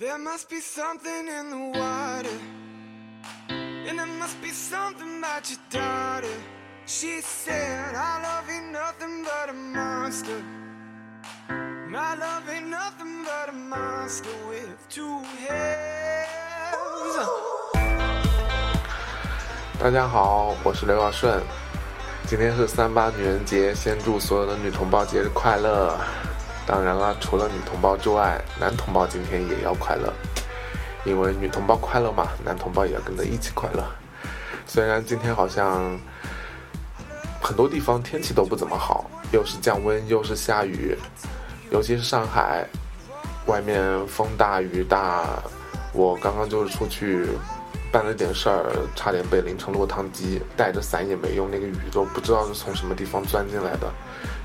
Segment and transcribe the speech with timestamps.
[0.00, 2.38] There must be something in the water.
[3.50, 6.36] And there must be something about your daughter.
[6.86, 10.42] She said, I love you nothing but a monster.
[11.90, 16.30] My love ain't nothing but a monster with two heads.
[19.78, 21.42] 大家好，我是刘小顺。
[22.26, 26.00] 今天是三八女人节，先祝所有的女同胞节日快乐。
[26.70, 30.12] 当然啦，除了女同胞之外，男同胞今天也要快乐，
[31.04, 33.84] 因为女同胞快乐嘛，男同胞也要跟着一起快乐。
[34.68, 35.98] 虽然今天好像
[37.42, 40.96] 很多地方天气都不怎么好，又是降温又是下雨，
[41.72, 42.64] 尤其是上海，
[43.46, 45.24] 外面风大雨大。
[45.92, 47.26] 我刚刚就是出去
[47.92, 53.90] 办了点事儿，差点被淋成落汤鸡，带着伞也没用，那个雨都不知道是从什么地方钻进来的。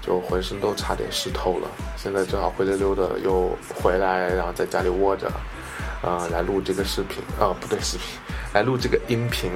[0.01, 5.27] 就浑身都差点湿透了，现在正好灰溜溜的又回来，然后在家里窝着，
[6.03, 8.05] 啊，来录这个视频，啊，不对，视频，
[8.53, 9.49] 来录这个音频。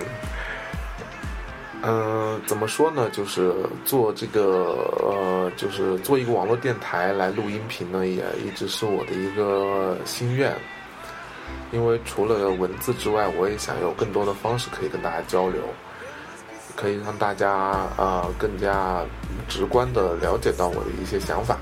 [1.83, 3.07] 嗯，怎么说呢？
[3.11, 3.53] 就是
[3.85, 10.55] 做这个，呃，就是做一个网络电台来录音频呢，也一直是我的一个心愿。
[11.71, 15.61] 因为除了文字之外，我也想有更多的方式可以跟大家交流。
[16.75, 19.03] 可以让大家呃更加
[19.49, 21.57] 直观的了解到我的一些想法。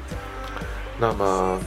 [0.99, 1.59] 那么，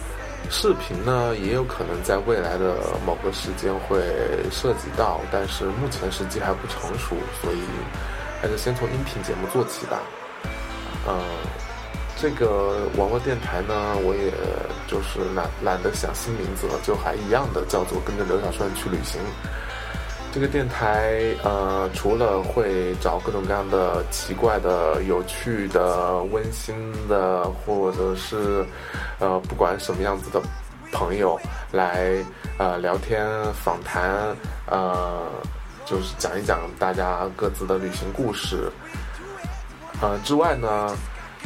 [0.49, 3.99] 视频呢也有可能在未来的某个时间会
[4.53, 7.59] 涉及到，但是目前时机还不成熟，所以
[8.41, 9.99] 还是先从音频节目做起吧。
[11.09, 11.19] 嗯，
[12.21, 14.31] 这个网络电台呢，我也
[14.87, 19.19] 就是懒懒得想新名字了，就还一样的叫做跟着刘小顺去旅行。
[20.31, 26.77] 这个电台，呃，除了会找各种各样的奇怪的、有趣的、温馨
[27.09, 28.65] 的，或者是，
[29.19, 30.41] 呃，不管什么样子的
[30.93, 31.41] 朋友
[31.73, 32.15] 来，
[32.59, 35.27] 呃，聊天访谈，呃，
[35.87, 38.71] 就是讲一讲大家各自的旅行故事，
[40.03, 40.95] 呃，之外呢，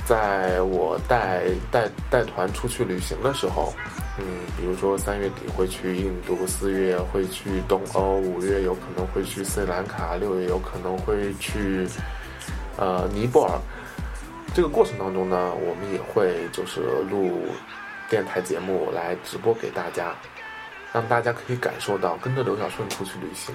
[0.05, 3.73] 在我带带带团出去旅行的时候。
[4.17, 4.25] 嗯，
[4.57, 11.85] 比如说三月底会去印度，四月会去东欧，五月有可能会去斯里兰卡，六月有可能会去
[12.77, 13.59] 呃尼泊尔。
[14.55, 17.45] 这个过程当中呢，我们也会就是录
[18.09, 20.15] 电台节目来直播给大家，
[20.93, 23.53] 让大家可以感受到跟着刘小顺出去旅行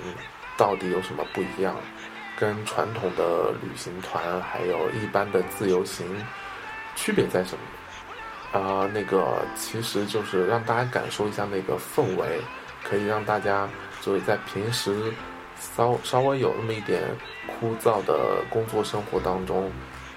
[0.58, 1.74] 到底有什么不一样，
[2.40, 6.08] 跟传统的旅行团还有一般的自由行
[6.96, 8.60] 区别在什么。
[8.60, 12.42] 啊，那个其实就是让大家感受一下那个氛围，
[12.84, 13.70] 可以让大家
[14.02, 15.14] 就是在平时
[15.60, 17.04] 稍稍微有那么一点
[17.46, 19.72] 枯燥的工作生活当中，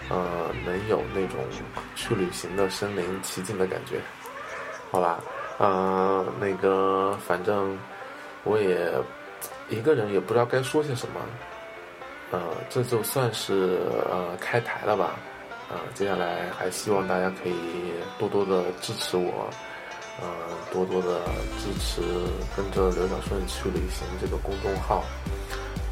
[0.09, 1.41] 呃，能有那种
[1.95, 4.01] 去旅行的身临其境的感觉，
[4.91, 5.21] 好吧？
[5.59, 7.79] 呃，那个反正
[8.45, 8.91] 我也
[9.69, 11.21] 一个人也不知道该说些什么，
[12.33, 13.79] 呃，这就算是
[14.11, 15.17] 呃开台了吧。
[15.71, 17.55] 啊，接下来还希望大家可以
[18.19, 19.49] 多多的支持我，
[20.21, 20.27] 呃，
[20.71, 21.21] 多多的
[21.59, 22.03] 支持
[22.55, 25.03] 跟着刘小顺去旅行这个公众号，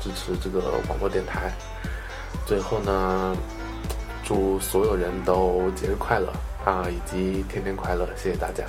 [0.03, 1.51] 支持这个广播电台。
[2.47, 3.35] 最后呢，
[4.23, 6.31] 祝所有人都节日快乐
[6.65, 8.65] 啊，以及天天快乐，谢谢大家。